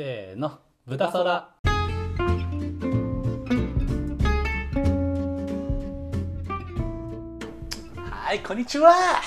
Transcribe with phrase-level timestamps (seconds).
[0.00, 1.50] せーの豚そら
[8.10, 9.20] はいこんにちは。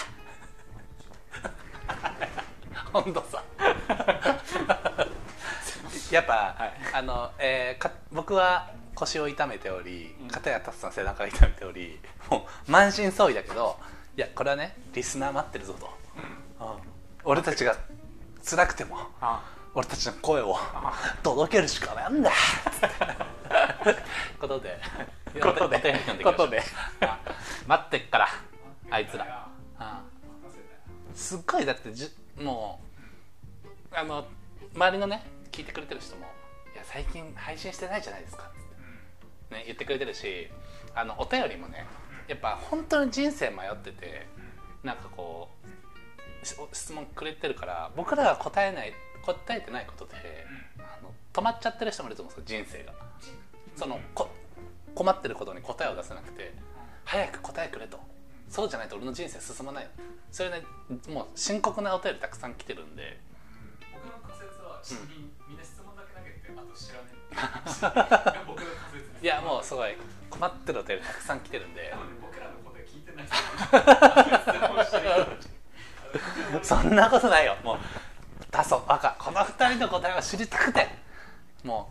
[2.92, 3.44] 本当さ
[6.12, 6.56] やっぱ、
[6.92, 12.00] あの、えーか僕は腰を痛めており片や達さん背中が痛めており
[12.32, 13.78] もう満身創痍だけど
[14.18, 15.88] いやこれはねリスナー待ってるぞと、
[16.62, 16.68] うん。
[17.26, 17.78] 俺たちが
[18.44, 20.56] 辛くてもあ俺たちの声を
[21.24, 22.32] 届けるしかないんだ。
[24.40, 24.80] ことで。
[25.42, 26.00] ことで。
[26.24, 26.62] ことで。
[27.02, 27.20] あ
[27.68, 28.28] 待ってっから
[28.92, 29.48] あいつら。
[29.80, 30.04] あ
[31.14, 32.10] すっごいだってじ
[32.42, 32.80] も
[33.92, 34.26] うあの
[34.76, 36.26] 周りのね聞いてくれてる人も
[36.74, 40.50] 「いや最近配信してないじゃないですか」って、ね、言ってくれてるし
[40.96, 41.86] あのお便りもね
[42.28, 44.28] やっぱ本当に人生迷ってて
[44.84, 45.50] なんかこ
[46.42, 48.94] うし質問くれてるから僕らが答えない
[49.26, 50.46] 答えてないことで、
[50.80, 52.94] あの止まっちゃってる人もいると思うんですよ人生が。
[53.76, 54.30] そのこ
[54.94, 56.54] 困ってることに答えを出せなくて
[57.06, 58.00] 早く答えくれと。
[58.50, 59.90] そうじゃないと俺の人生進まない
[60.32, 60.62] それね
[61.10, 63.20] もう深刻なお便りたくさん来てるんで。
[63.92, 67.10] 僕の仮説は下にみんな質問だけ投げてあと知らね
[68.36, 68.40] え。
[68.46, 69.24] 僕の仮説です。
[69.24, 69.98] いやもうすごい
[70.30, 71.96] 困ってるお便りたくさん来てるんで。
[72.22, 73.28] 僕らのこと聞いてない
[76.62, 77.78] そんなことないよもう
[78.54, 80.88] だそうバカこの二人の答えを知りたくて。
[81.64, 81.90] も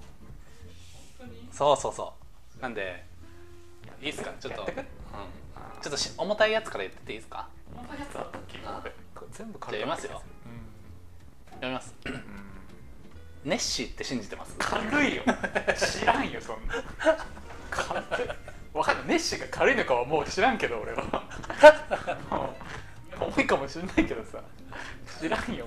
[1.21, 1.25] う。
[1.55, 2.15] そうそうそ
[2.59, 2.63] う。
[2.63, 3.05] なんで
[4.01, 4.31] いいっすか？
[4.41, 4.83] ちょっと、うん、ちょ
[5.89, 7.49] っとし重たいやつから言ってていいですか？
[7.75, 8.61] こんなやつあったっけ？
[8.65, 8.83] あ
[9.33, 10.23] 全部じゃあ読みますよ。
[11.51, 11.95] 読みます。
[13.45, 14.55] ネッシーって信じてます？
[14.59, 15.23] 軽いよ。
[15.77, 16.75] 知らんよそんな。
[17.71, 18.29] 軽い。
[18.73, 19.07] わかんない。
[19.09, 21.25] ネッシーが軽いのかはもう知らんけど俺は。
[23.21, 24.39] 重いかもしれないけどさ。
[25.21, 25.67] 知らんよ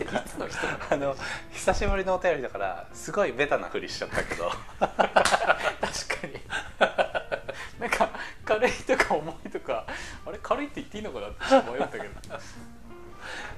[0.00, 0.58] いつの人
[0.90, 1.16] あの
[1.52, 4.50] 久しぶりのお便りだからすごいベタなふりしちゃったけど。
[4.50, 6.34] 確かに。
[7.80, 8.10] なんか
[8.44, 9.86] 軽いとか重いとか
[10.24, 10.38] あれ？
[10.42, 12.04] 軽いって言っていいのかなって迷ったけど、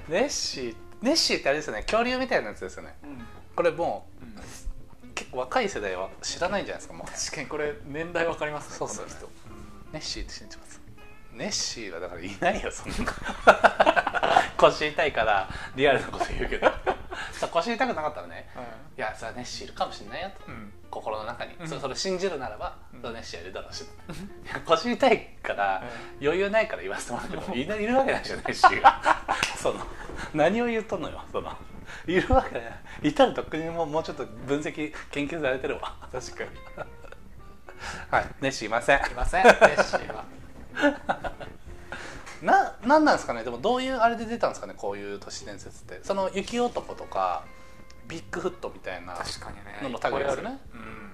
[0.09, 1.83] ネッシーネッシーってあれですよね。
[1.83, 2.95] 恐竜みたいなやつですよね。
[3.55, 4.07] これも
[5.05, 7.11] う、結構若い世代は知らないんじゃないですかもう。
[7.11, 9.13] 確かにこれ年代わかりますねそうっすよね。
[9.93, 10.81] ネッシーって信じます。
[11.33, 14.14] ネッシーはだからいないよそんな
[14.55, 16.71] 腰痛いからリアルなこと言うけど。
[17.31, 18.61] さ腰痛くなかったらね人
[18.97, 20.73] いやそれはネッシーいるかもしれないよと、うん。
[20.89, 21.67] 心の中に、うん。
[21.67, 23.01] そそれ信じるならば、うん。
[23.01, 23.85] それネッシーはいるだろうし、い
[24.47, 25.83] や腰痛いから、
[26.21, 28.61] 余裕ないから言わせてもらってもいないるわけないじゃないし。
[29.57, 29.85] その
[30.33, 31.55] 何を言うとんのよその。
[32.07, 32.65] いるわけな
[33.03, 33.09] い。
[33.09, 35.95] いたらとっくにもうもうちょっと分析研究されてるわ。
[36.11, 36.49] 確かに。
[38.09, 38.25] はい。
[38.41, 38.97] ネッシーいません。
[38.97, 39.43] いません。
[39.43, 40.23] ネッシーは
[42.85, 43.43] ななんなんですかね？
[43.43, 44.73] でもどういうあれで出たんですかね？
[44.77, 45.99] こういう都市伝説って。
[46.03, 47.43] その雪男とか
[48.07, 49.13] ビッグフットみたいな
[49.81, 50.59] のの類ですね。
[50.73, 51.11] うん。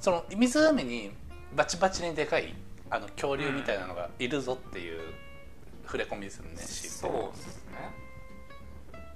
[0.00, 1.12] その湖に
[1.54, 2.54] バチバチにでかい
[2.90, 5.00] あの恐竜みたいなのがいるぞっていう
[5.84, 7.72] 触れ込みですよね、シーってそうですね。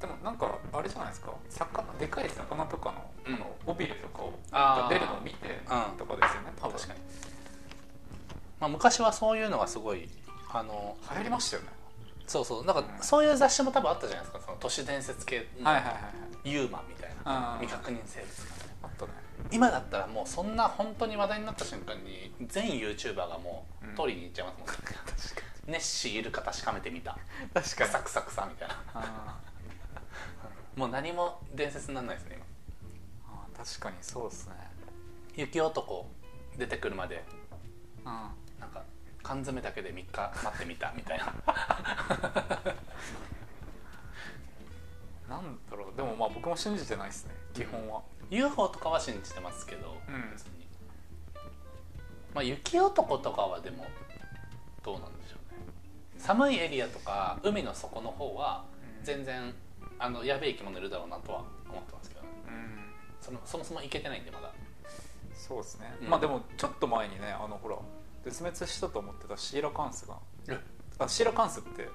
[0.01, 1.33] でもなんかあれじゃないですか？
[1.49, 3.35] 魚でかい魚とかの,、うん。
[3.35, 5.99] あの尾びれとかをが出るのを見てうん。
[5.99, 6.77] とかですよね多分。
[6.77, 7.01] 確かに、
[8.61, 10.09] まあ、昔はそういうのがすごい
[10.53, 11.69] あの流行りましたよね。
[12.27, 12.65] そうそう。
[12.65, 14.41] なんかうんそういう雑誌も多分あったじゃないですか。
[14.45, 15.99] その都市伝説系のはいはいはいは
[16.45, 16.51] い。
[16.53, 19.13] ユーマみたいなうん未確認生物がねあったね。
[19.51, 23.95] 今だったらもうそんな本当に話題になった瞬間に全 YouTuber がもううん。
[23.95, 24.69] 取りに行っちゃいますもん。
[24.69, 24.75] ね、
[25.67, 27.17] ネッシーいるか確かめてみた。
[27.55, 28.75] 確クサクサクサみたいな。
[28.95, 29.37] あ
[30.77, 33.35] もう何も伝説にならないですね今。
[33.35, 34.55] ーあー確かにそうですね。
[35.37, 36.07] 雪男
[36.57, 37.25] 出てくるまで
[37.99, 38.05] うん。
[38.61, 38.83] なんか
[39.31, 41.27] 缶詰だけで3日待ってみたみたいな。
[45.29, 45.97] なんだろう。
[45.97, 47.35] でもまあ僕も信じてないですね。
[47.55, 48.03] 基本は。
[48.29, 50.31] UFO とかは信じてますけど、うん。
[50.33, 50.67] 別に。
[52.35, 53.87] まあ雪男とかはでも
[54.83, 55.61] どうなんでしょうね。
[56.19, 58.65] 寒いエリアとか海の底の方は
[58.99, 59.05] うん。
[59.05, 59.55] 全然
[60.01, 62.29] あのやべえ生き物いるだろうなとは思ってますけどね。
[62.49, 62.93] うん。
[63.21, 64.53] そのそもそも行けてないんでまだ。
[65.35, 66.11] そうですね、うん。
[66.11, 67.77] まあでもちょっと前にねあのほら
[68.25, 70.19] 絶滅したと思ってたシーラカンスが。
[70.49, 70.59] え？
[70.99, 71.89] あシーラカンスって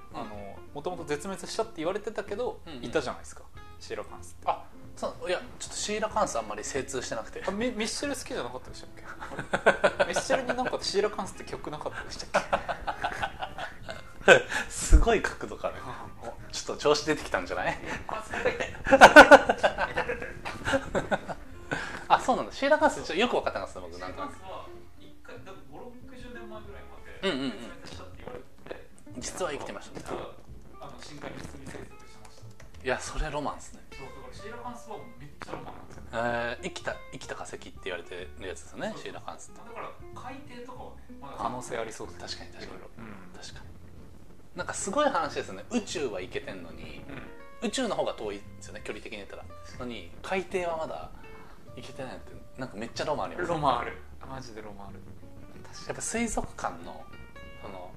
[0.73, 2.85] もともと絶滅したって言われてたけど、うんうん。
[2.85, 3.43] いたじゃないですか。
[3.79, 4.47] シーラカンスって。
[4.49, 4.63] あ
[4.95, 7.43] そういやちょっとシーラカンスあんまり精通してなくて。
[7.45, 9.03] あミミッシェル好きじゃなかったでしたっけ？
[10.09, 12.43] ミッシェルになんかシーラカンスって曲なかったでしたっ
[14.25, 14.41] け？
[14.71, 15.75] すごい角度から。
[16.23, 17.77] おちょっと調子出てきたんじゃない？
[22.07, 22.51] あそうなんだ。
[22.51, 24.21] シーラカンスちょよく分かってます僕なんと
[39.15, 39.15] やつですよね。
[39.15, 42.81] シーラカンスってだから海底とかはねまだ可能性ありそうです確かに確かに。
[42.99, 43.65] うん確かに。
[44.55, 45.65] なんかすごい話ですよね。
[45.71, 47.01] 宇宙は行けてんのに
[47.61, 49.45] 宇宙の方が遠いですよね距離的に言ったら。
[49.79, 51.09] のに海底はまだ
[51.75, 53.97] 行けてないってなんかめっちゃロマンありますロマンある。
[54.29, 54.99] マジでロマンある。
[55.87, 57.03] やっぱ水族館の
[57.61, 57.91] その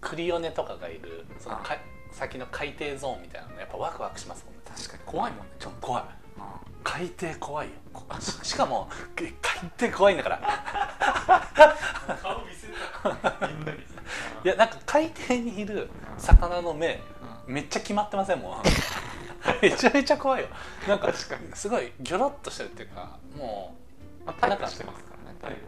[0.00, 1.76] クリオネとかがいるそのか
[2.10, 4.60] 先の海底ゾーンみたいなのやっぱワクワクしますもんね。
[4.64, 5.02] 確かに。
[5.04, 6.02] 怖いもんねちょ怖い。
[6.04, 6.16] あ
[6.84, 7.72] 海底怖いよ。
[8.20, 10.40] ししかもけ海底怖いんだから。
[12.22, 12.68] 顔見せ
[13.02, 17.00] たみんなにいやなんか海底にいる魚の目
[17.46, 18.62] めっちゃ決まってませんもん。
[19.62, 20.48] めちゃめちゃ怖いよ。
[20.86, 23.76] なんかすごいギョロッとしてるっていうかも
[24.24, 25.60] まあタイプしてますからねタイプ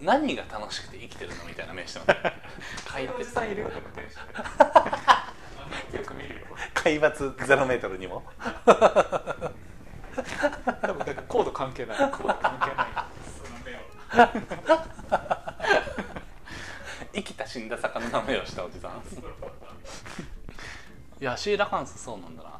[0.00, 2.20] う何が楽しくて生きてるのみたいな目してます。
[2.92, 3.70] 海底 さんいるよ
[6.04, 6.46] く見るよ。
[6.74, 8.22] 海抜ゼロメートルにも
[10.82, 11.96] 多分なんか高度関係ない。
[11.98, 12.86] 高度関係ない。
[13.36, 13.78] その目を
[17.12, 18.92] 生きた死んだ魚の目をしたおじさん。
[21.20, 22.50] いやシーラカンスそうなんだな。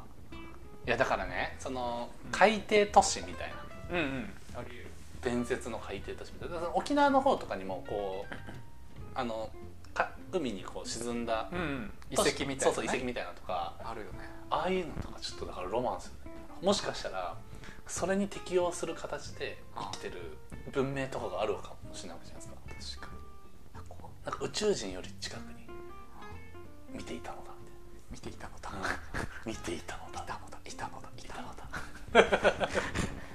[0.87, 3.55] いやだからねその海底都市みたいな。
[3.91, 4.33] うんうん。
[4.55, 4.87] あり得る。
[5.23, 6.69] 伝説の海底都市みたいな。
[6.73, 8.33] 沖縄の方とかにもこう
[9.13, 9.49] あの
[9.93, 11.91] か海にこう沈んだうんうん。
[12.11, 13.73] 遺跡みたいな、ね、そうそう遺跡みたいなのとか。
[13.83, 14.19] あるよね。
[14.49, 16.24] ああいうのとかちょっとだからロマンスよね
[16.61, 17.35] もしかしたら
[17.87, 20.37] それに適応する形で生きてる
[20.71, 23.07] 文明とかがあるかもしれないわけじゃないですか。
[23.07, 23.15] 確か
[23.81, 23.85] に。
[23.89, 25.67] こうなんか宇宙人より近くに
[26.91, 27.51] 見ていたのだ。
[28.11, 28.71] 見ていたのだ、
[29.45, 30.23] 見ていたのだ。
[30.23, 30.59] いたのだ。
[30.65, 31.09] いたのだ。
[31.17, 32.69] いたのだ。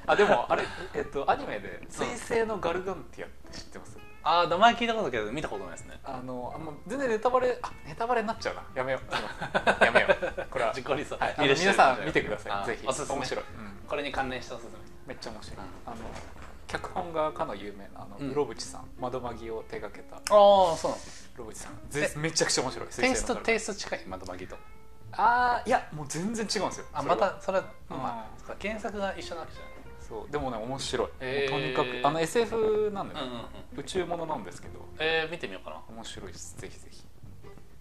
[0.06, 0.64] あでもあれ
[0.94, 3.89] えっとアニメで「水星のガルガンティア」って知ってます？
[4.22, 5.98] ああ名前聞いたことあるけど見たことないですね。
[6.04, 8.62] あのあんま全然ネタバレあネタバレになっちゃうな。
[8.74, 9.04] やめよう。
[9.84, 10.46] やめよう。
[10.50, 10.74] これは。
[10.74, 11.16] 自己理想。
[11.16, 12.86] はい、皆さん見てくださあいぜひ。
[12.86, 13.16] おすすめ。
[13.16, 13.44] 面白い、
[13.88, 14.68] これに関連したおすす
[15.06, 15.14] め。
[15.14, 15.62] っちゃ面白い、うん。
[15.86, 15.96] あの
[16.66, 18.30] 脚本がかの有名なあの、うん。
[18.30, 18.90] うろぶちさん。
[18.98, 20.16] 窓マギを手掛けた。
[20.16, 21.72] めああそうなんですうろぶちさん。
[21.88, 22.88] ぜめちゃくちゃ面白い。
[22.88, 24.04] テイストテイススト近い？
[24.06, 24.56] 窓マギと。
[24.56, 24.62] ト
[25.12, 26.86] ああいやもう全然違うんですよ。
[26.92, 27.64] あまたそれは。
[27.90, 27.96] うん。
[27.96, 29.70] まあそっか原作が一緒なわけじゃない
[30.10, 30.32] そう。
[30.32, 31.50] でもね面白い、へー。
[31.52, 33.36] とにかくあの SF なんでね、うんうんう
[33.76, 33.80] ん。
[33.80, 34.80] 宇宙ものなんですけど。
[34.98, 35.80] えー、見てみようかな。
[35.88, 36.56] 面白いです。
[36.58, 37.00] ぜひぜひ。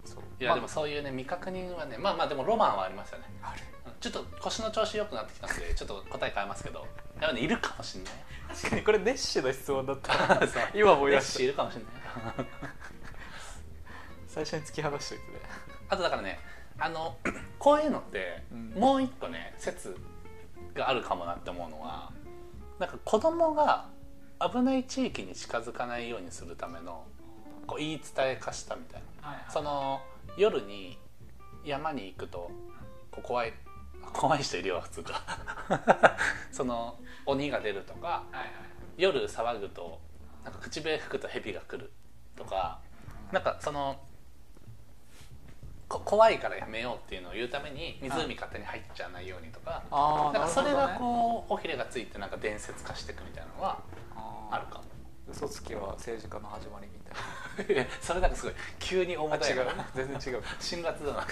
[0.04, 0.22] そう。
[0.38, 3.24] いや、でもそういうね未確認はねまあまあでもロマンはありますよね。
[3.42, 3.60] ある。
[3.84, 6.86] うんちょっと腰の調子良くなってきたんで ちょっと答え変えますけど。
[7.20, 8.14] やっぱねいるかもしんない。
[8.48, 10.40] 確かにこれネッシーの質問だった。
[10.72, 11.92] 今思い出しネッシーいるかもしんない。
[14.28, 15.40] 最初に突き放しといてね。
[15.88, 16.38] あとだからね
[16.78, 17.18] あの
[17.58, 18.70] こういうのって、うん。
[18.70, 19.94] もう一個ね説
[20.74, 22.10] があるかもなって思うのは
[22.80, 23.84] なんか子供が
[24.40, 27.04] 危ない地域に近づかないようにするための
[27.66, 29.28] こう言い伝え化したみたいな。
[29.28, 30.00] はいその
[30.36, 30.98] 夜に
[31.64, 32.50] 山に行くと
[33.10, 33.52] こう怖い
[34.14, 35.22] 怖い人いるよ普通か。
[36.50, 38.46] その鬼が出るとかはいはい
[38.96, 40.00] 夜騒ぐと
[40.42, 41.92] なんか口笛吹くと蛇が来る
[42.34, 42.80] とか
[43.30, 44.09] なんかそのこ
[45.98, 53.78] 怖いからやめようっていうのを言うために湖勝手に入っちゃわないようにとかあなんかそれがうこう尾ひれがついてなんか伝説化していくみたいなのは
[54.50, 54.84] あるかも。
[55.30, 56.98] 嘘つきは政治家の始まりみ
[57.66, 57.90] たいな。
[58.00, 59.66] それなんかすごい急に重たい違う。
[59.94, 60.42] 全然違う。
[60.58, 61.26] 辛辣だな。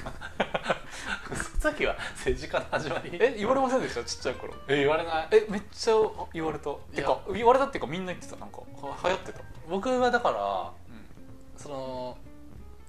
[1.32, 3.10] 嘘つきは政治家の始まり？
[3.20, 4.05] え言われませんでした？
[4.05, 4.55] ちっちゃい頃。
[4.69, 5.28] え言われない。
[5.32, 5.94] えめっちゃ
[6.32, 6.70] 言われた。
[6.94, 8.36] ていか言われたっていうかみんな言ってた。
[8.36, 8.65] なんかは
[9.03, 9.41] 流行ってた。
[9.69, 12.19] 僕はだからうその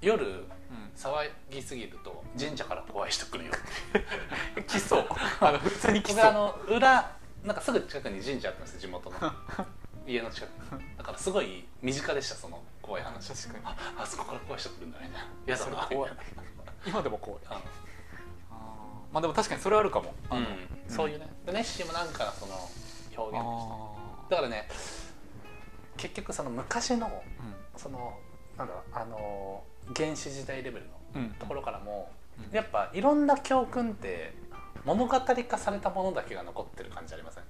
[0.01, 0.43] 夜ん、
[0.95, 3.51] 騒ぎすぎると神社から怖い人来るよ。
[4.57, 5.05] うん、来そう。
[5.39, 6.15] あの普通に来そう。
[6.17, 7.11] 僕あの裏
[7.43, 9.15] なんかすぐ近くに神社あったんですよ地元の。
[10.05, 10.49] 家の近く。
[10.75, 13.29] にだからすごい身近でしたその怖い話。
[13.29, 13.65] 確かに。
[13.65, 15.09] ああそこから怖い人来るんだね。
[15.47, 15.83] 嫌だな。
[15.83, 16.11] それ怖い。
[16.85, 17.39] 今でも怖い。
[17.49, 17.61] あ
[19.11, 20.13] まあでも確かにそれあるかも。
[20.29, 20.45] のうん。
[20.87, 21.27] そういうね。
[21.45, 22.53] でネッシーもなんかその
[23.17, 24.35] 表現をして。
[24.35, 24.67] だからね
[25.97, 28.17] 結局その昔のうその
[28.59, 29.63] なんだろうあの
[29.95, 32.55] 原始時代レベルのところからもうん。
[32.55, 34.35] やっぱいろんな教訓って
[34.85, 37.43] 物語化されたものだけが残ってる感じありません？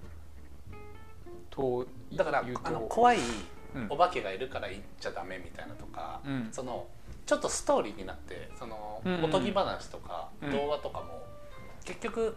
[1.49, 3.17] とだからあの怖い
[3.75, 3.87] うん。
[3.89, 6.49] お化けがいるから行っちゃダメみたいなとか、うん。
[6.51, 6.87] その
[7.25, 10.51] ちょっとストーリーになってその、おとぎ話とかうん。
[10.51, 11.23] 童話とかも、
[11.85, 12.35] 結局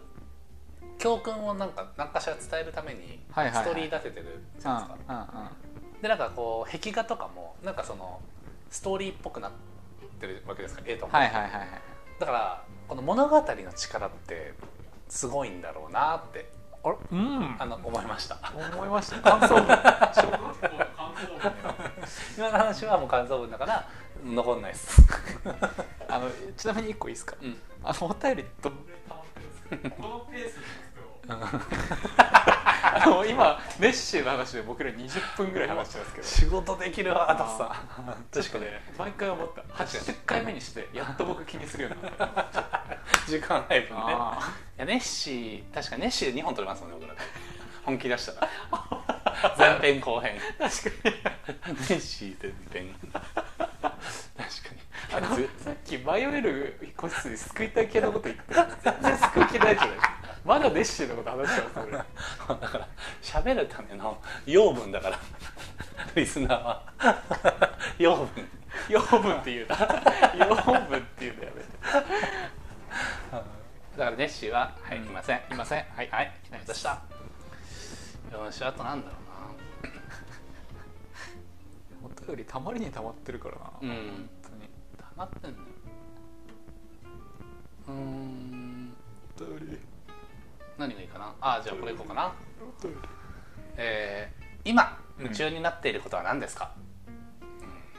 [0.99, 5.51] 教訓をなんか何かしら伝えるためにストーリー立ててるじゃないですか。
[6.03, 8.21] でなんかこう壁画とかもなんかその
[8.73, 9.51] ストーリーっぽくなっ
[10.19, 11.67] てるわけですから絵とか、はいはいはいはい。
[12.19, 14.53] だからこの物語の力って
[15.07, 16.49] すごいんだろうなって
[16.83, 16.95] あれ？
[17.11, 17.55] うん。
[17.59, 18.39] あの思いました。
[18.75, 19.19] 思いました。
[19.21, 19.63] 感想文。
[19.63, 21.51] 小学校の感想文
[22.35, 23.87] 今の話はもう感想文だから
[24.25, 25.01] 残んないです。
[26.09, 27.35] あのちなみに一個いいですか？
[27.41, 27.55] うん。
[27.83, 29.25] あのお便りどどんぐらい溜まっ？
[29.25, 30.61] てるんですかこのペースでい
[31.29, 31.33] くと
[32.85, 36.27] あの今ネッシーの話で僕ら20分ぐらい話してますけど。
[36.27, 37.81] 仕事できるわださ
[38.29, 38.81] 確かにね。
[38.97, 39.61] 毎回思った。
[39.83, 42.45] 80回目にしてやっと僕気にするようになった。
[43.25, 43.95] 時間配分ね。
[43.95, 47.15] いあやネッシー確かにネッシーで2本取れますもんね僕ら。
[47.85, 48.49] 本気出したら。
[49.57, 50.37] 前編後編。
[50.37, 51.73] ー確かに。
[51.73, 52.95] ネッシー前編。
[53.01, 53.21] 確
[53.81, 53.99] か
[54.75, 54.83] に。
[55.63, 59.97] さっき迷える個室に救いたい系のこと言って全然救う気ないじゃない
[60.45, 61.91] まだネッシーのこと話してます俺
[62.61, 62.87] だから
[63.21, 65.19] 喋るための養分だから。
[66.15, 66.83] リスナーは。
[67.97, 68.49] 養分。
[68.89, 69.67] 養分って言う。
[69.67, 71.67] な養分って言うのやめて
[73.97, 75.41] だからネッシーははい、うんいません。
[75.51, 75.85] いません。
[75.95, 76.31] はいはい。
[76.49, 76.59] いない。
[76.59, 77.01] ですでした
[78.31, 79.23] よしあとなんだろ
[82.03, 83.97] お便りたまりにたまってるからな、うなうん。
[83.97, 84.69] 本当に。
[84.97, 85.55] 溜まってんだよ。
[87.87, 88.93] うーん。
[89.37, 89.92] お便り
[90.83, 91.33] 何がいいかな？
[91.39, 92.33] あじゃあこれいこうかな。
[93.77, 95.25] えー今うん。
[95.25, 96.71] 夢中になっていることは何ですか、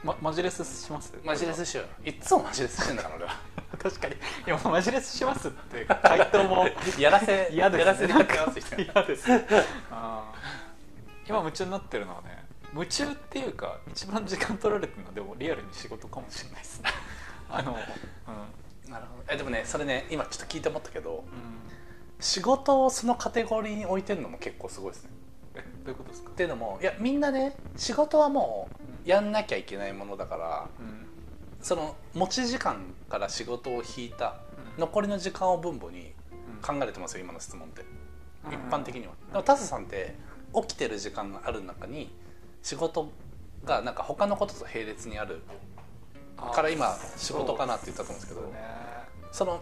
[0.03, 1.13] ま、マジレスします？
[1.23, 2.07] マジレスしよう。
[2.07, 3.35] よいっつもマジレスしてんだから俺は。
[3.81, 4.13] 確かに。
[4.15, 6.67] いやマジレスしますって回答も
[6.99, 9.27] やらせ 嫌ですやらせでやってます嫌です。
[11.27, 16.89] 今夢中になってるのはね夢中っていうか一番時間取られてるのはでもリアルに仕事かもしれないですね。
[17.49, 17.71] あの
[18.87, 19.23] うなるほど。
[19.27, 21.23] えでもねそれね今ちょっと聞いて思ったけどん、うん、
[22.25, 25.09] 仕事をそのカテゴリーに置いてるのも結構すごいですね。
[25.53, 26.31] えどういうことですか？
[26.31, 28.67] っていうのもいやみんなね仕事はも
[29.05, 31.05] うやんなきゃいけないものだからうん。
[31.61, 34.37] その持ち時間から仕事を引いた
[34.77, 36.11] 残りの時間を分母に
[36.61, 37.83] 考えてますよ今の質問って。
[38.45, 38.53] うん。
[38.53, 39.13] 一般的には。
[39.31, 40.15] でもタスさんって
[40.53, 42.09] 起きてる時間がある中に
[42.63, 43.09] 仕事
[43.63, 45.41] がなんか他のことと並列にある
[46.53, 48.53] から今仕事かなって言ったと思うんですけど
[49.31, 49.61] その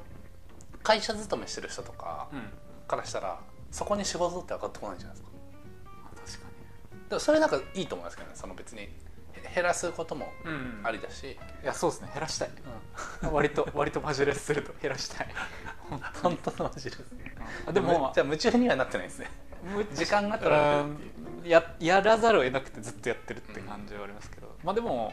[0.83, 2.43] 会社勤めしてる人とかうん。
[2.87, 3.39] からしたら
[3.71, 6.43] そこに仕事って上がってこないじゃないですか？
[6.43, 6.49] 確か
[7.09, 8.91] でもそれなんかいいと思いますけどねその別にへ
[9.55, 10.81] 減らすこともにうん。
[10.83, 12.09] ありだし、いやそうですね。
[12.13, 12.49] 減らしたい。
[13.31, 15.27] 割と割とマジレスすると減らしたい。
[16.21, 17.03] 本当のマジです
[17.67, 19.29] あでもじゃあ夢中にはなってないですね。
[19.93, 21.11] 時間が取られてるっていう。
[21.17, 25.11] うんややらざるを得なくてずっとやってるって感じはありますけど、まあでも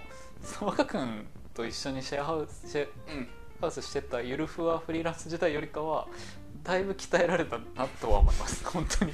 [0.61, 3.23] 若君と一緒にシェアハウスシェうん。
[3.25, 6.07] アハウスしてたゆるふわフリーランス時代よりかは
[6.64, 8.64] だいぶ鍛えられたなとは思います。
[8.69, 9.12] 本当に。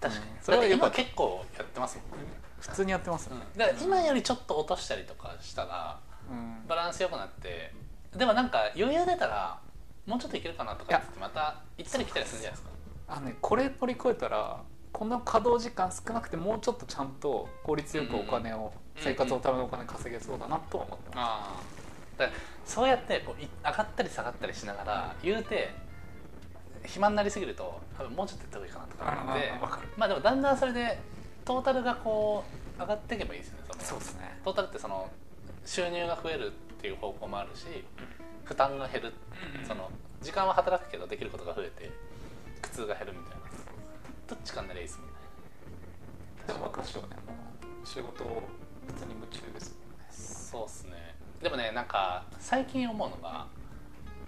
[0.00, 0.26] 確かに。
[0.30, 0.38] うん。
[0.42, 2.26] それは今それはよかった結構やってますもんね、
[2.60, 6.66] 普通にやってます、だから今よりちょっと落としたりとかしたらうん。
[6.66, 7.72] バランス良くなって
[8.14, 9.58] でもなんか余裕出たら
[10.04, 12.76] もうちょっといけるかなとかってまた行ったり来たりするんじゃないですか。
[13.08, 19.02] あのねこれ乗り越えたらこの稼働時間少なくてもうちょっとちゃんと効率よくお金を、うん。
[19.02, 21.75] 生活のためのお金稼げそうだなとは思ってます、ああ
[22.18, 25.74] だからそうやってこうい上がったり下がったりしながら言うて
[26.84, 30.98] 暇になりすぎると多分もうちょっとやった方がいいかなとか思ってまあでもだんだんそれで
[31.44, 32.44] トータルがこ
[32.78, 34.40] う上がっていけばいいですよねそうですね。
[34.44, 35.08] トータルってその
[35.64, 37.66] 収入が増えるっていう方向もあるし
[38.44, 39.12] 負担が減る、
[39.58, 39.90] うんその
[40.22, 41.90] 時間は働くけどできることが増えて
[42.62, 43.46] 苦痛が減るみたいな。
[44.26, 45.14] どっちかになりゃいいですもんね。
[46.46, 48.42] でも若もう仕事を
[48.86, 50.06] 普通に夢中ですもんね。
[50.10, 51.15] そうっすね
[51.46, 53.46] でもねなんか最近思うのが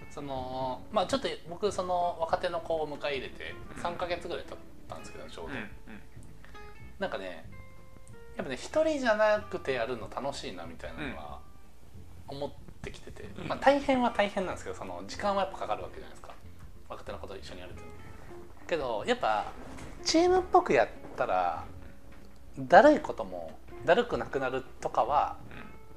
[0.09, 4.59] そのまあちょっと僕その若手の子を迎え入れて3ヶ月ぐらい経っ
[4.89, 5.51] たんですけどちょうど、
[7.01, 7.45] なんかね
[8.37, 11.41] やっぱね一人じゃなくてやるの楽しいなみたいなのは
[12.29, 12.51] 思っ
[12.83, 13.49] てきてて、うん。
[13.49, 16.33] まあ、大変は大変なんですけどその時間はやっぱかかるわけじゃないですか。
[16.89, 17.83] 若手の子と一緒にやるって
[18.69, 19.47] けどやっぱ
[20.05, 21.65] チームっぽくやったら
[22.61, 25.37] だるいこともだるくなくなるとかは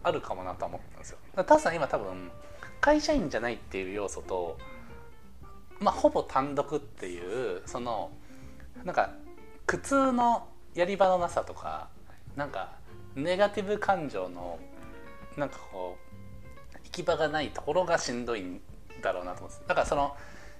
[0.03, 1.17] あるかもなと思ったんですよ。
[1.35, 2.31] だタさん今多分
[2.79, 4.57] 会社員じゃないっていう要素と
[5.79, 8.11] まあほぼ単独っていうその
[8.83, 9.11] なんか
[9.65, 11.89] 苦痛のやり場のなさとか
[12.35, 12.71] なんか
[13.15, 14.59] ネガティブ感情の
[15.37, 15.97] なんかこ
[16.73, 18.61] う行き場がないところがしんどいん
[19.01, 20.15] だろうなと思うんですだからその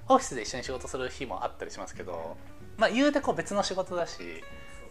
[0.08, 2.38] オフィスで一緒に仕事する日もあったりしますけど
[2.78, 4.20] まあ言うてこう別の仕事だし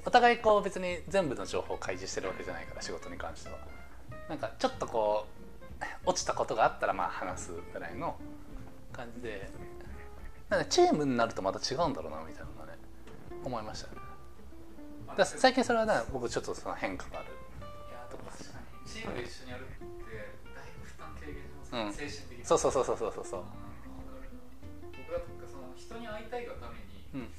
[0.06, 3.58] お互いこう別に全部の情報を開示してるわけじゃないから仕事に関しては。
[4.30, 5.26] なんかちょっとこ
[5.80, 8.16] う落ちたことがあったらまあ話すぐらいの
[8.92, 9.50] 感じで。
[10.48, 12.78] なんかチームになるとまた違うんだろうなみたいなのがね
[13.44, 14.02] 思いましたね。
[15.06, 17.28] だから最近それはね僕ちょっとその変化がある。
[17.30, 19.78] いやでも確かにチームで一緒にやるって
[20.50, 21.94] だいぶ負担軽減しますね、うん。
[21.94, 22.44] 精神的に。
[22.44, 23.46] そうそうそうそうそうそうそう。
[24.90, 27.30] 僕だとかその人に会いたいがために、うん。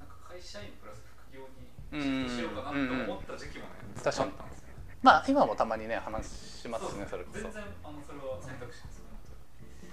[0.00, 4.32] なんか会社員プラス副業にうんしようかなって思った時期もね、確かに。
[4.32, 4.61] あったんですよ。
[4.61, 4.61] ね
[5.02, 7.40] まあ今もたまにね話しますねそれこそ。
[7.40, 9.02] 全然あのそれは選択肢です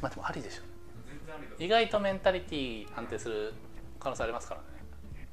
[0.02, 0.62] まあでもありでしょ
[1.08, 3.54] 全然ありだ意外とメンタリティー安定する
[4.00, 4.68] 可能性ありますからね。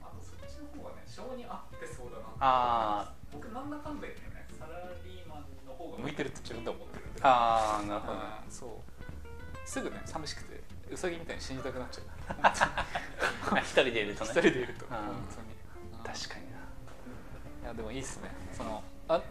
[0.02, 7.06] あとそっちの方がね性に合ってそうだなあ僕なんだかんだ言ってねサラリーマンの方が向いてるって自分では思ってる。
[7.06, 8.20] んでああなるほど、うん。
[8.50, 9.68] そう。
[9.68, 13.58] すぐね寂しくてウサギみたいに死にたくなっちゃう。
[13.60, 14.86] 一人でいると一ね人でいると。
[14.86, 14.92] うん。
[14.92, 15.48] 本当に。
[15.92, 16.02] うん。
[16.02, 16.56] 確かにな。
[16.56, 18.30] いやでもいいっすね。
[18.56, 19.22] そのあん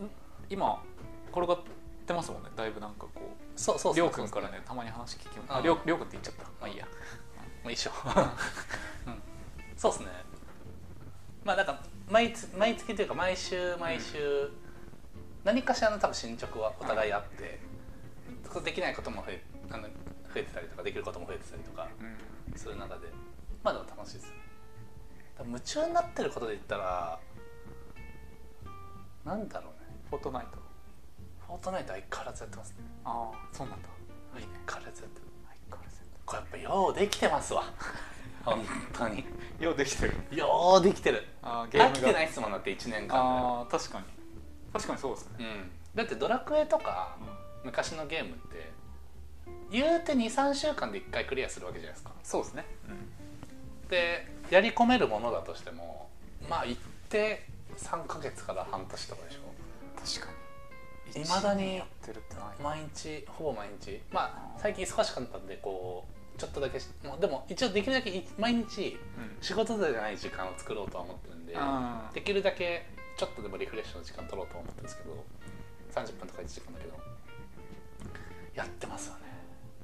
[0.50, 0.82] 今
[1.32, 1.60] 転がっ
[2.06, 3.60] てますもんねだいぶなんかこう。
[3.60, 6.44] そうそうりょうくんからねたまに話聞きまありょうくんって言っちゃった。
[6.44, 6.88] まあいいや。
[7.64, 7.92] まあ一緒、
[9.08, 9.22] うん、
[9.76, 10.12] そうですね。
[11.44, 14.52] まあなんか毎月毎月というか毎週毎週、
[15.44, 17.60] 何かしらの多分進捗はお互いあって、
[18.52, 19.90] そうできないことも増えあの増
[20.36, 22.58] えてたりとかできることも増えてたりとかうん。
[22.58, 23.08] する中で
[23.64, 24.34] まあでも楽しいです。
[25.40, 27.20] 夢中になってることで言ったら
[29.26, 30.58] なんだろうォートナイト。
[31.48, 32.76] フォートナイト相変わらずやってますね。
[33.04, 33.90] ああそうなんだ。
[34.34, 35.26] 相変わらずやってる。
[35.46, 37.64] 相変わらずこれやっぱようできてますわ。
[38.44, 39.26] 本当に。
[39.60, 40.14] ようできてる。
[40.32, 41.28] ようできてる。
[41.42, 41.96] あーゲームが。
[41.96, 43.18] 飽きてないっすもんだって1年間。
[43.18, 44.06] ああ確かに。
[44.74, 45.38] 確かにそうですね。
[45.38, 47.16] で、うん、だってドラクエとか
[47.64, 48.72] 昔のゲームって
[49.72, 52.12] 言うて23週間で1回クリアするわけじゃないですか。
[52.24, 52.66] そうですね。
[53.90, 56.10] でやり込めるものだとしても
[56.50, 56.78] まあ言っ
[57.10, 57.46] て
[57.78, 59.40] 3ヶ月から半年とかでしょ
[60.06, 61.24] 確かに。
[61.24, 62.44] 未だにやってるってない。
[62.62, 64.02] 毎日ほぼ毎日。
[64.12, 69.38] まあ最近忙しかったんでこうちょっとだけしもうでも一応できるだけい毎日うん。
[69.42, 72.14] 仕事じゃない時間を作ろうとは思ってるんであー。
[72.14, 72.86] できるだけ
[73.18, 75.24] ちょっとでもリフレッシュの時間取ろうとは思ってるんですけど
[75.94, 76.94] 30分とか1時間だけど
[78.54, 79.22] やってますよね。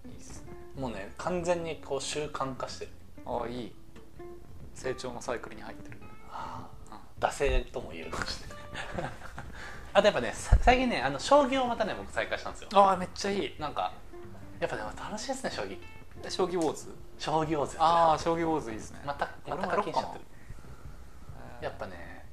[0.06, 0.48] いいっすね。
[0.78, 2.92] もうね完全にこう習慣化してる。
[3.26, 3.72] ああいい。
[4.74, 5.98] 成長のサイクルに入ってる。
[7.20, 8.42] 惰性とも言えるかもし
[8.98, 9.12] れない
[9.94, 12.70] あとやっぱねさ最近ねあの将棋をまたね僕再開したんですよ。
[12.74, 13.56] ああめっちゃいい。
[13.60, 13.92] なんか
[14.60, 15.78] やっぱでも楽しいですね将棋。
[16.30, 19.02] 将棋ウォーズ将棋王子ああ将棋ウォーズいいですね。
[19.06, 20.26] またまた課金しちゃってる。
[21.62, 22.26] やっぱね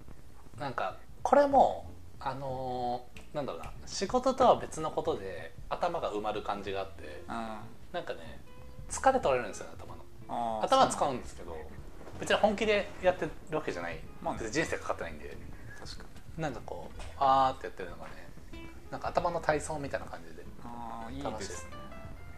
[0.58, 8.40] なんかこれもあのーなんだろうな仕事とは別のことで頭が埋まる感じがあってうなんかね
[8.88, 10.60] 疲れ取れるんですよね頭の。
[10.60, 11.56] あ頭は使ううんですけど
[12.20, 14.50] 別に本気でやってるわけじゃない、まあね。
[14.50, 15.36] 人生かかってないんで。
[15.78, 18.12] 確かになんかこうあーってやってるのがね
[18.90, 21.48] なんか頭の体操みたいな感じで、ああいい楽しい。
[21.48, 21.72] ですね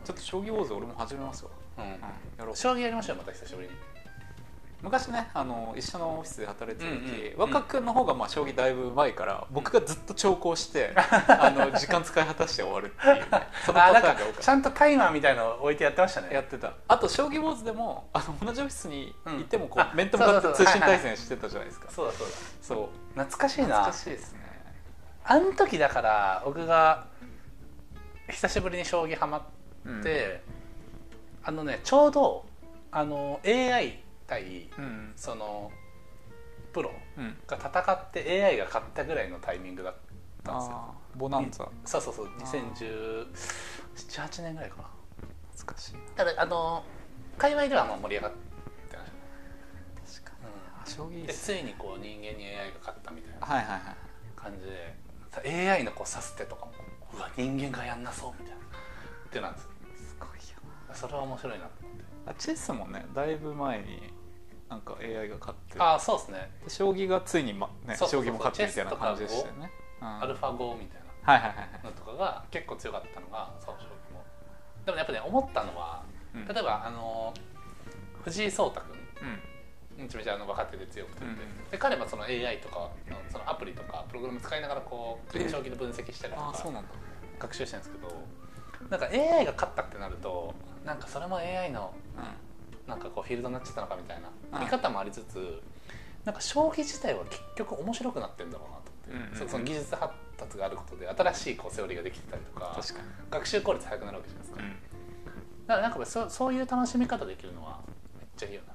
[0.05, 1.51] ちょっと将棋ウォーズ俺も始めますわ。
[1.79, 1.85] うん。
[1.85, 1.91] うん。
[1.93, 2.57] やろう。
[2.57, 3.75] 将棋やりましょうまた久しぶりに
[4.83, 7.55] 昔ねあの一緒のオフィスで働いてた時、うんうん。
[7.55, 13.27] 若くの方がまあ将棋だいぶ前から僕がずっと長考して、 あの時間使い果たして終わるっていう、ね、
[13.65, 14.43] そのパターンが多かった。
[14.43, 16.29] ちゃんとタイマーみたいの置いてやってましたね。
[16.33, 21.91] やってたあと将棋ウォーズでもあの同じオフィスにいてもこう、うんあ面と向かって通信対戦してたじゃないですか。
[21.91, 22.29] そうだそう。
[22.29, 22.89] だそう。
[23.15, 23.67] 懐かしいな。
[23.67, 24.41] 懐かしいですね。
[25.25, 27.07] あの時だから僕が
[28.29, 30.43] 久しぶりに将棋ハマって、
[31.43, 32.47] あのねちょうど
[32.91, 35.13] あの AI 対うん。
[35.17, 35.71] その
[36.73, 37.37] プロうん。
[37.47, 39.95] が戦って AI が勝ったぐらいのタイミングだっ
[40.45, 40.77] たんですよ。
[40.77, 41.69] ああボナンザ。
[41.85, 44.85] そうそうそうあー2017年ぐらいかな。
[45.57, 46.01] 懐かしいな。
[46.17, 46.85] ただあの
[47.37, 48.39] 界隈ではもう盛り上がって
[48.97, 50.37] まし確か
[50.85, 53.81] た、に将棋いいでついにこう人間に AI が勝ったみたいなはいはいはい
[54.37, 54.95] 感じで。
[55.33, 56.73] さ AI のこう指す手とかも
[57.15, 58.61] うわ人間がやんなそうみたいな。
[58.61, 59.71] ってなんですよ。
[59.97, 60.35] すごいよ
[60.95, 62.41] それは面白いなと思って。
[62.41, 64.13] チェスもねだいぶ前に
[64.71, 65.79] なんか AI が勝って。
[65.81, 66.51] ああそうですね。
[66.65, 70.05] で将棋がついに、まね、将棋も勝ってみたいな感じでしたよね、う。
[70.05, 70.23] ん。
[70.23, 71.69] アルファ5みたいはいはいはいはい。
[71.83, 74.23] なのとかが結構強かったのがそう将棋も。
[74.87, 76.03] でもやっぱね思ったのは
[76.35, 76.47] うん。
[76.47, 77.35] 例えばあの
[78.25, 79.29] 藤井聡太君。
[79.97, 80.05] うん。
[80.05, 81.37] めちゃめちゃあの若手で強くて、うん
[81.71, 85.49] で彼はその AI とかのそのアプリとかプログラム使いながらこうえ。
[85.49, 86.89] 将棋で分析したりとかああそうなんだ。
[87.39, 88.23] 学習してるんですけど
[88.89, 90.55] なんか AI が勝ったってなると
[90.85, 91.93] なんかそれも AI の
[92.87, 95.63] なんかこうフィールドになっちゃったのかみたいなうん見方もありつつ
[96.25, 99.49] なんか将棋自体は結局面白くなってんだろうなと思って、うんうんうん。
[99.49, 102.79] そその技術発達があることで新しいこうセオリーができてたりとか
[103.31, 104.71] 学習効率早くなるわけじゃないですか、うん。
[105.67, 107.81] だからなんかそそういう楽しみ方できるのは
[108.19, 108.75] めっちゃいいよな。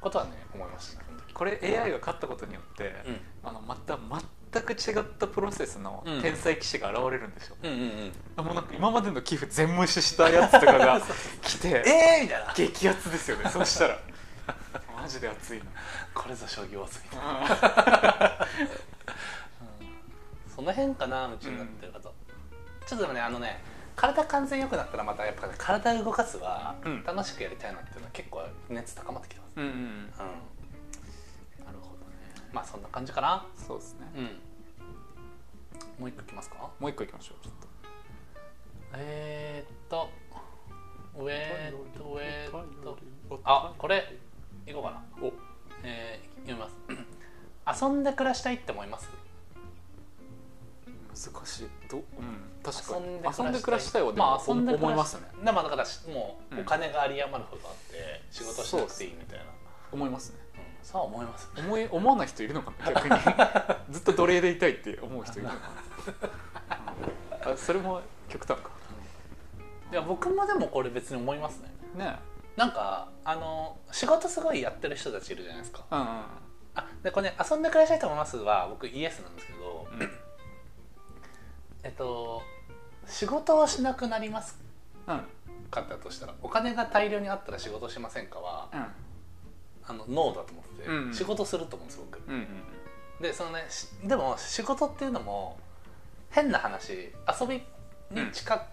[0.00, 1.02] ことはね思いました。
[1.34, 3.20] これ AI が勝ったことによって、うん。
[3.42, 3.96] あのまた
[4.52, 6.22] 全く違ったプロセスのうん。
[6.22, 8.44] 天才棋士が現れるんでしょ、うんうんうん。
[8.44, 11.00] もうなんか今までの寄付全無視したやつとかが
[11.42, 12.52] 来てえーみたいな。
[12.54, 13.48] 激アツですよね。
[13.50, 13.98] そうしたら。
[15.00, 15.64] マジで熱いな。
[16.14, 18.46] これぞ将棋ウォーズみたいな
[20.54, 23.62] その辺かな夢中になってる方、ちょっとでもねあのね
[23.94, 27.04] 体完全良くなったらまたやっぱり体動かすはうん。
[27.04, 29.70] 楽しくやりたいなっていうのは結構熱高まってきてます、うんうん。
[29.70, 30.10] うん、
[32.58, 33.46] まあそんな感じかな。
[33.56, 34.24] そうですね、うん。
[36.00, 36.68] もう一個いきますか？
[36.80, 37.68] もう一個いきましょうちょっと。
[38.94, 40.10] えー、っと
[41.16, 42.50] ウェートウェー
[42.82, 42.98] ト
[43.44, 44.12] あこれ
[44.66, 45.04] いこうかな。
[45.22, 45.32] お。
[45.84, 47.84] えー、読みます。
[47.84, 49.08] 遊んで暮らしたいって思います？
[51.32, 51.68] 難しい。
[51.88, 52.00] ど、う？
[52.00, 52.04] ん、
[52.64, 53.04] 確かに。
[53.44, 54.02] 遊んで暮らしたい。
[54.02, 55.28] はでも、まあ遊んで思いますね。
[55.44, 56.62] でもだからしもううん。
[56.62, 59.44] お金が有り余るほどあって仕事しなくていいみたいな。
[59.92, 60.38] 思いますね。
[60.40, 60.47] うん
[60.90, 62.92] そう思います思い思わない人いるのかな？
[62.96, 63.20] 逆に。
[63.90, 65.56] ずっと奴隷でいたいって思う人いるのか
[67.36, 67.52] な、うん。
[67.52, 68.70] あそれも極端か。
[69.92, 71.70] いや僕もでもこれ別に思いますね。
[71.94, 72.18] ね
[72.56, 75.84] なんかあの仕事すごいやってる人たちいるじゃないですか。
[75.92, 76.06] えうんうん。
[76.76, 79.88] あでこれね遊んで暮らしたいと思いますは僕イエスなんですけど、
[81.82, 82.42] えっと
[83.06, 84.58] 仕事をしなくなります
[85.06, 85.16] うん。
[85.16, 85.28] うん
[85.70, 88.70] かったとしたらお金が大量にあったら仕事しませんかは
[89.88, 92.20] あのノーだと思ってて、うん仕事すると思うんです僕。
[92.28, 92.46] うんうん
[93.20, 95.58] でそのねしでも仕事っていうのも
[96.30, 97.56] 変な話遊び
[98.12, 98.66] に近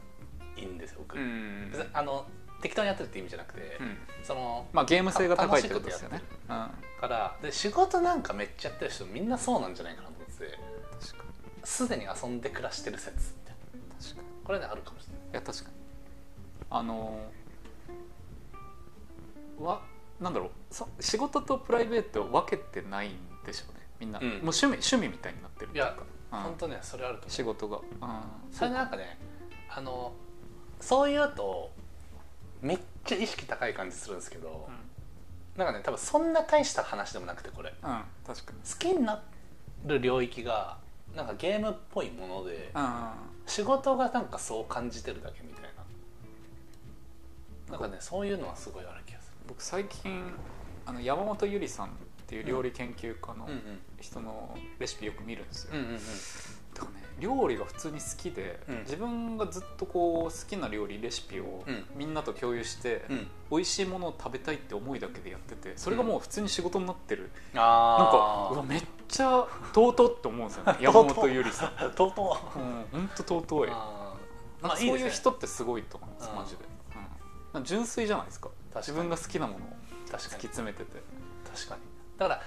[0.57, 2.27] いんですよ、僕、うんうん別にあの
[2.61, 3.97] 適当にやってるって意味じゃなくて、うん。
[4.23, 6.21] そのまあゲーム性が高いってことですよね。
[6.47, 7.01] 楽うん。
[7.01, 10.59] からで仕事なんかめっちゃやってる人みんなそうなんじゃないかなと思ってて
[10.99, 11.29] 確かに。
[11.63, 13.33] すでに遊んで暮らしてる説
[13.99, 14.27] 確かに。
[14.43, 15.21] これねあるかもしれない。
[15.31, 15.75] いや確かに。
[16.69, 19.81] あのーわ
[20.19, 23.11] なんだろうそ仕事とプライベートを分けてないん
[23.45, 23.85] でしょうね。
[23.99, 24.25] みんな、うん。
[24.25, 25.95] もう趣味趣味みたいになってるいや
[26.31, 26.39] うん。
[26.39, 27.31] 本当ねそれあると思う。
[27.31, 27.83] 仕事が、うん、
[28.51, 29.17] それでなんかね
[29.69, 30.13] あの
[30.79, 31.71] そう言うと
[32.61, 34.69] めっちゃ意識高い感じするんですけど、
[35.57, 37.73] なんかね多分そんな大した話でもなくてこれ。
[37.83, 38.59] うん、うん、確かに。
[38.59, 39.21] 好きにな
[39.85, 40.77] る領域が
[41.15, 43.09] なんかゲームっぽいものでうん
[43.45, 45.69] 仕事がなんかそう感じてるだけみたいな。
[47.71, 49.14] なんかねそういうのはすごいある気
[49.47, 50.23] 僕最近
[50.85, 51.89] あの山本ゆりさんっ
[52.27, 53.47] ていう料理研究家の
[53.99, 55.93] 人のレシピよく見るんですよ、うんうんうん。
[55.93, 55.99] うん
[56.75, 58.79] だからね料理が普通に好きで、うん。
[58.79, 61.85] 自分がずっとこう好きな料理レシピをうん。
[61.95, 63.27] みんなと共有して、うん。
[63.49, 71.71] 美味しいものを食べたいって思いだけでやっててそれがもう普通に仕事になってる、あなんかうわめっちゃ尊って思うんですよね 山本ゆりさん。
[71.71, 73.69] かとうとううん本当尊い。
[73.71, 74.63] あー。
[74.63, 76.35] なんかそういう人ってすごいと思いますうん。
[76.35, 76.65] マジで、
[77.53, 78.49] うん、純粋じゃないですか
[78.81, 79.69] 自分が好きなものを
[80.05, 80.41] 突き確かに。
[80.43, 81.01] 詰めてて。
[81.53, 81.81] 確かに。
[82.17, 82.41] だから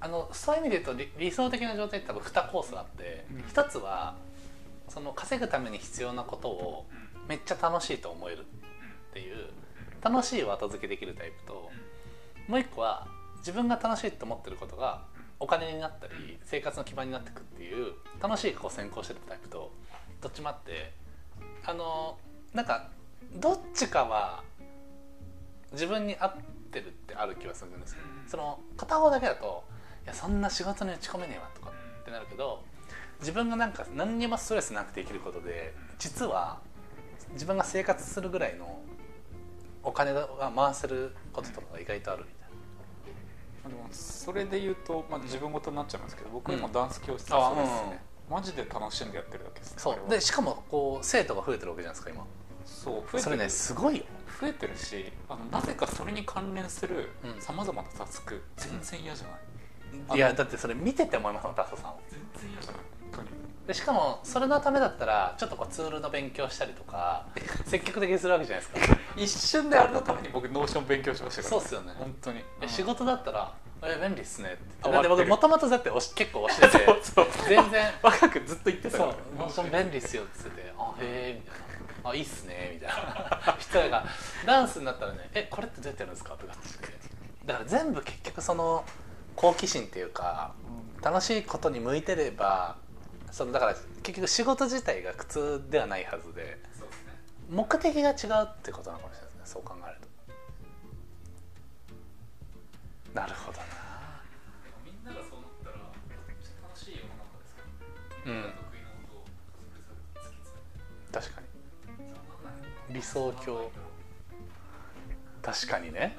[0.00, 3.44] あのそういう意味で言うと理理想的な状態って多分2コースがあって、うん。
[3.48, 4.16] 一つは
[4.88, 6.86] その稼ぐために必要なことを
[7.28, 9.48] めっちゃ楽しいと思えるっていう
[10.02, 11.70] 楽しいを後付けできるタイプと、
[12.48, 13.06] もう一個は
[13.38, 15.02] 自分が楽しいと思ってることが
[15.38, 19.72] お金になったり生活の基盤になっていくっていう楽しいを先行してるタイプと
[20.20, 20.92] どっちもあって
[21.64, 22.16] あの
[22.54, 22.90] なんか
[23.34, 24.44] どっちかは
[25.72, 26.36] 自分に合っ
[26.70, 29.64] てるってある気はするんですよ、その片方だけだと
[30.04, 32.62] いやそんな仕事に打ち込めねえわとかってなるけど
[33.20, 36.58] 自分がなんか何にもストレスなくできることで実は
[37.32, 38.80] 自分が生活するぐらいの
[39.82, 42.50] お金が回せることとかが意外とあるみたい
[43.64, 50.10] まあでもそれで言うと、まあ、自分事になっちゃいますけど僕は今うんダンス教室あそうですね、マジで楽しんでやってるだけですねなそう。
[50.10, 52.26] でしかもこう生徒が増えてるわけじゃないですか今
[52.64, 53.22] そう増えてる。
[53.22, 54.04] それねすごいよ。
[54.40, 57.40] 増えてるしあのなぜかそれに関連するうん。
[57.40, 59.26] さまざまなタスク全然嫌じゃ
[60.08, 62.80] ない、いやだってそれ見てて思いますもんタソさんを全然嫌じゃない。
[63.00, 63.28] 本当に。
[63.66, 67.26] でしかもそれのためだったらちょっとこうツールの勉強したりとか
[67.66, 68.98] 積極的にするわけじゃないですか。
[69.16, 71.50] 一瞬であれのために僕 Notion 勉強しましたから。
[71.50, 71.92] そうっすよね。
[71.96, 74.58] 本当に、え仕事だったら「え便利っすね」って。
[74.82, 81.66] あだって僕もともとだって結構押してて そう全然 若くずっと言ってたそうから「Notion 便利っすよ」っつってて「あへえ」みたいな
[82.04, 83.56] 「あいいっすね」みたいな。
[83.58, 84.04] 人が
[84.46, 86.68] ダンスになったらね「えこれってどうやってやるんですか?」とかって
[87.44, 88.84] だから全部結局その
[89.36, 90.54] 好奇心っていうか
[91.02, 92.76] 楽しいことに向いてれば
[93.30, 96.58] そのだから結局仕事自体が苦痛ではないはずで
[97.48, 100.08] 目的が違うってことなのかもしれないですねそう考えると。
[103.14, 103.64] なるほどな。
[104.84, 105.76] みんながそうなったら
[106.28, 107.62] めっちゃ楽しい世の中ですか
[108.26, 108.54] らうん
[112.92, 113.70] 理想郷。
[115.42, 116.16] 確かにね。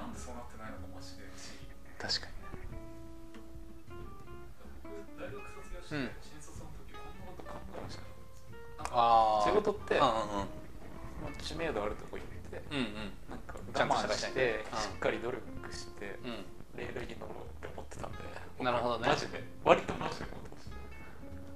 [2.00, 2.28] 確か
[4.84, 6.10] 僕大学卒業して、うん。
[6.22, 8.02] 新卒の時こんなこと考えました
[8.84, 9.50] なんかあー。
[9.50, 10.02] 仕事って
[11.42, 13.14] 知名度あるとこ行ってうんうん。
[13.30, 14.66] なんかして。
[14.74, 14.80] うん。
[14.80, 16.20] しっかり努力して
[16.76, 18.18] レールに乗ろうって思ってたんで。
[18.60, 19.08] なるほどね。
[19.08, 19.44] マジで。
[19.64, 20.76] 割とマジで思ってました。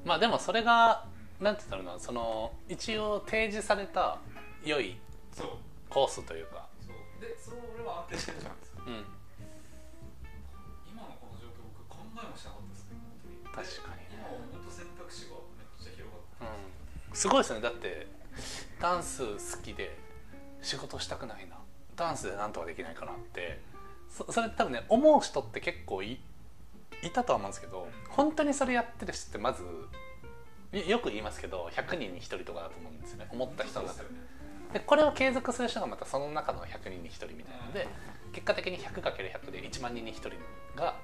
[0.05, 1.05] まあでもそれが
[1.41, 4.19] なんて言ったらいいのその一応提示された
[4.63, 4.97] 良い
[5.37, 5.49] そう。
[5.89, 6.67] コースというか。
[6.81, 7.21] そう。
[7.21, 9.05] でそれ俺は安定してるじゃないですかうん。
[10.89, 13.65] 今のこの状況僕考えもしなかったですね本当に。
[13.69, 14.17] 確かにね。
[14.17, 17.15] 今思うと選択肢がめっちゃ広がってうん。
[17.15, 17.61] すごいですね。
[17.61, 18.07] だって
[18.81, 19.97] ダンス好きで
[20.61, 21.57] 仕事したくないな。
[21.95, 23.61] ダンスでなんとかできないかなって。
[24.09, 26.19] そそれ多分ね思う人って結構い
[27.03, 29.63] いたとは思うんですけど本当にそれやってる人ってまず
[30.73, 33.27] いよく言いますけど100人に1人とかだと思うんですよね。
[33.31, 34.09] 思った人の中で
[34.77, 37.87] でこれを継続する人がまたその中の100人に1人みたいなので
[38.31, 40.29] 結果的に 100×100 で1万人に1人
[40.75, 40.95] が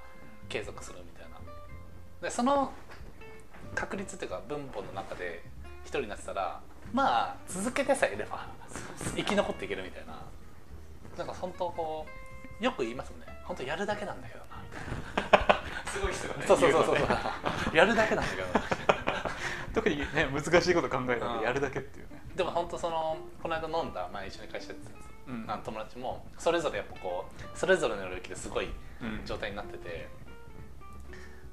[0.48, 1.40] 継続するみたいな。
[2.22, 2.70] でその
[3.74, 5.42] 確率っていうか分母の中で
[5.84, 6.60] 1人になってたら
[6.92, 8.46] まあ続けてさえいれば
[9.16, 10.22] 生き残っていけるみたいな。
[11.18, 12.06] なんか本当こ
[12.60, 13.26] うよく言いますもんね。
[13.42, 14.62] 本当やるだけなんだけどな。
[14.62, 16.92] みたいなすごい人がねそうそうそうそ
[17.72, 17.76] う。
[17.76, 18.64] やるだけなんだけどな。
[19.74, 25.44] 特にね難しいこと考えたらやるだけっていうねでも本当そのこの間飲んだ前一緒に会社やってたうん。
[25.48, 28.66] あの友達もそれぞれやっぱこうそれぞれの領域ですごい
[29.02, 29.26] うん。
[29.26, 30.08] 状態になってて、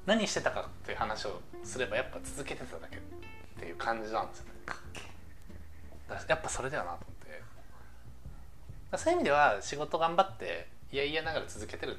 [0.05, 2.99] 何してたかっていう話をすればやっぱ続けてただけっ
[3.59, 4.51] ていう感じなんですよね。
[6.27, 8.97] やっぱそれだよなと思って。
[8.97, 11.97] そういう意味では仕事頑張っていやいやながら続けてる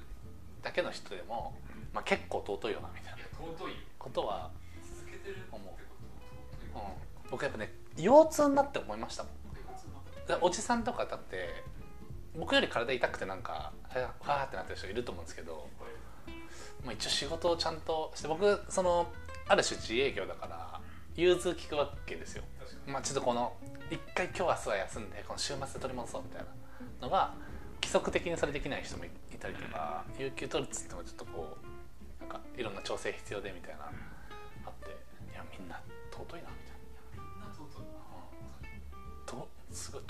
[0.63, 1.55] だけの人でも、
[1.93, 3.19] まあ、結構尊いよなみたいな。
[3.39, 4.51] 尊いことは、
[4.97, 9.33] 続けてる思ううん、僕やっぱね腰痛になって思いましたもん
[10.41, 11.63] おじさんとかだって
[12.39, 15.69] 僕より体痛くてなんかふわーってなってる人いると思うんですけど、
[16.85, 19.09] まあ、一応仕事をちゃんとして僕その
[19.49, 20.81] ある種自営業だから
[21.15, 22.45] 融通聞くわけですよ。
[22.87, 23.53] まあ、ちょっとこの
[23.91, 26.43] 一回今日明日は休んでこの週末で取り戻そうみたい
[27.01, 27.35] なのが
[27.83, 31.57] 規則的にそれできない人もいたりとか有給取るっつってもちょっとこ
[32.19, 33.91] うなんかいろんな調整必要でみたいな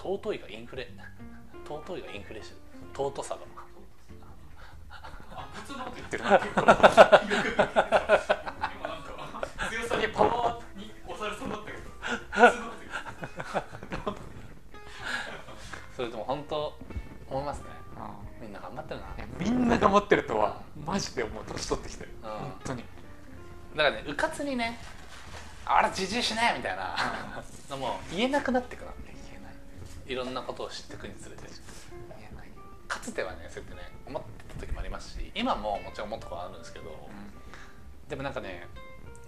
[0.03, 0.89] 尊いがインフレ。
[1.65, 2.61] 尊いがインフレしてる。
[2.93, 3.41] 尊さが。
[5.31, 6.39] あ普通のこと言ってるな。
[6.41, 6.91] 結構今なんか
[9.71, 11.83] 強さにパワーに押されそうになったけど。
[12.31, 12.77] 普通のこと
[13.93, 14.17] 言ってる
[15.97, 16.77] それでも本当
[17.31, 17.65] 思いますね。
[18.41, 19.07] みんな頑張ってるな。
[19.39, 22.11] みんな頑張ってるとはマジで思う年取ってきてる。
[22.25, 22.29] うん。
[22.29, 22.85] 本当に。
[23.77, 24.79] だからねうかつにね
[25.65, 26.97] あら自重しねえみたいな。
[27.71, 28.92] の も言えなくなってくなって言えない
[30.13, 31.43] いろんなことを知っていくにつれて。
[32.87, 37.09] かつてはねそうやってね思ってた時もありますし今ももちろん思ったことはあるんですけど、
[38.11, 38.69] でもなんかね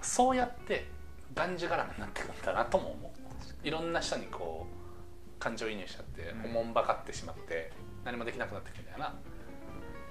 [0.03, 0.87] そうやって
[1.35, 3.67] がんじがらめになっていくんだなとも思う。
[3.67, 6.51] いろんな人にこう感情移入しちゃってうん。
[6.51, 7.73] おもんばかってしまって
[8.05, 9.15] 何もできなくなっていくみたいな、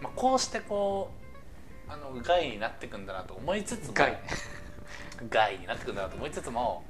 [0.02, 1.12] まあ、こうしてこ
[1.88, 4.18] うあの害になっていくんだなと思いつつも害。
[5.30, 6.84] 害になっていくんだなと思いつつも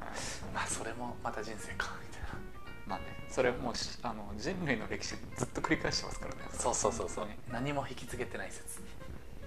[0.53, 2.22] まあそれもまた人生かみたいな
[2.87, 6.41] まあねそれもうしあの人類の歴史ずっと繰り返してますからね。
[6.51, 7.27] そうそうそうそう。
[7.51, 8.81] 何も引き継げてない説。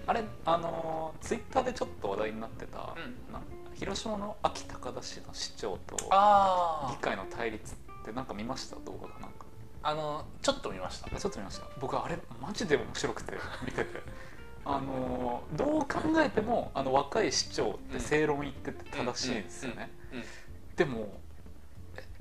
[0.05, 3.33] あれあのツイッターでちょっと話題になってた、うん。
[3.33, 3.39] な
[3.75, 8.75] 広島の安芸高田市の市長とあ議会の対立ってなんか見ました？
[8.77, 9.45] 動画かなんか。
[9.83, 11.09] ああのちょっと見ました。
[11.09, 11.65] ちょっと見ました。
[11.79, 13.33] 僕あれマジで面白くて
[13.65, 14.01] 見てて。
[14.69, 19.89] あのどう考えてもあの若い市長って正論言ってて正しいんですよね、
[20.75, 21.21] でも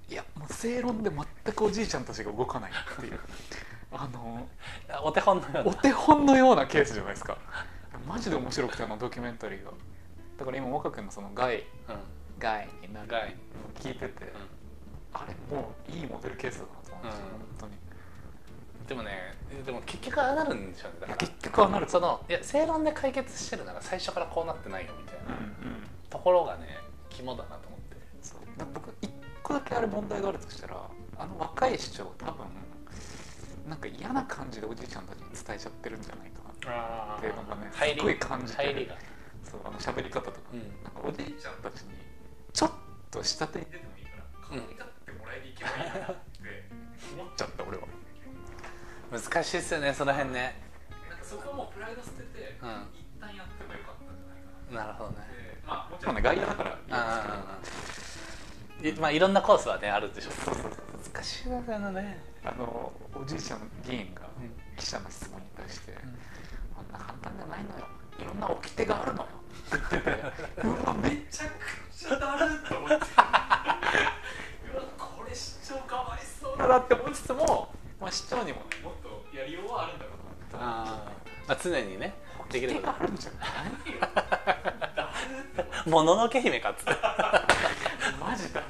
[0.09, 3.19] いやもう正論で全くおじいちゃんたちが動かないっていう。
[3.92, 4.47] あの
[4.90, 7.38] あお手本のようおな手本のようなケースじゃないですか。
[8.07, 9.71] マジで面白くてあのドキュメンタリーが。
[10.38, 11.64] だから今若君のその害う
[12.38, 13.35] 害になんる害
[13.77, 14.33] 聞いてて、
[15.12, 17.31] あれもういいモデルケースだなと思いました、うん。
[17.31, 17.73] 本当に。
[18.87, 21.01] でもねでも結局ああなるんでしょうね。
[21.01, 21.88] だから結局ああなる。
[21.88, 25.88] そのいや正論で解決してるなら最初からこうなってないよみたいなうんうん。
[26.11, 27.97] ところがね肝だなと思って。
[28.75, 29.11] 僕一
[29.47, 32.47] 個だけあれ問題があるとしたらあの若い市長多分
[33.69, 38.97] なんか嫌な感じでおじいちゃんたちに伝えちゃってるんじゃないかなあっていうのがねすごい感じて入りが
[39.45, 40.61] そうあの喋り方とか、うん。
[40.83, 41.91] なんかおじいちゃんたちに
[42.53, 42.71] ちょっ
[43.11, 46.27] と下手に出てもいいから可愛がってもらいに行けばいいなって
[47.15, 47.85] 思っちゃった俺は。
[49.13, 50.59] 難しいっすよねその辺ね。
[51.09, 54.87] なんかそこはもうプライド捨てて、うん一旦やってもよかったんじゃないかな。
[54.87, 55.17] なるほどね。
[55.31, 57.96] でまあもちろんね外野だからいいんあですい
[58.92, 60.31] まあいろんなコースはねあるでしょ。
[60.31, 60.33] う
[61.14, 64.51] 難しいですよねあのおじいちゃんの議員がうん。
[64.77, 65.94] 記者の質問に対して、
[66.77, 67.87] あんな簡単じゃないのよ。
[68.20, 69.29] いろんな掟があるのよ
[69.75, 71.53] って言ってて うわめちゃく
[71.94, 72.94] ちゃだると思って。
[74.72, 80.11] うわこれ市長かわいそうだなって思いつつも、まあ、市長にもねもっとやりようはあるんだろ
[80.53, 82.14] うなあー、まあ常にね
[82.51, 83.46] できることあるんじゃな
[83.88, 84.01] いよ。
[84.94, 85.90] だるって。
[85.90, 86.90] もののけ姫かっつって。
[86.92, 87.01] マ
[88.37, 88.62] ジだ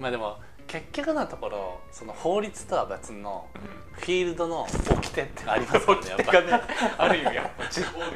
[0.00, 3.48] まあでも結局のところその法律とは別の
[3.92, 6.62] フィールドの掟ってありますよね やっぱね
[6.98, 8.06] ある意味やっぱ地方で。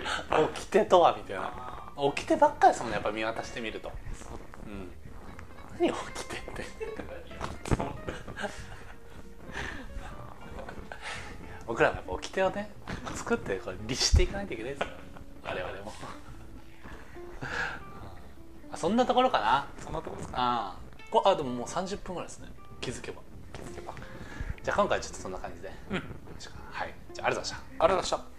[0.70, 1.50] 掟とはみたいな。
[1.96, 3.90] 掟ばっかりですもんねやっぱ見渡してみると、
[4.66, 4.92] うん、
[5.78, 6.66] 何掟って。
[11.66, 12.70] 僕らもやっぱ掟をね
[13.14, 14.86] 作ってこう律していかないといけないですよ。
[15.44, 15.92] 我々も
[17.42, 19.66] うんそんなところかな？
[19.84, 20.34] そんなとこですか？
[20.38, 20.76] ああ。
[21.10, 22.48] こあでももう30分ぐらいですね。
[22.80, 23.20] 気づけば。
[23.52, 23.92] 気づけば。
[24.62, 25.70] じゃあ今回はちょっとそんな感じで。
[25.90, 25.96] うん。
[26.70, 26.94] はい。
[27.12, 27.56] じゃあありがとうございました。
[27.56, 28.31] ありがとうございました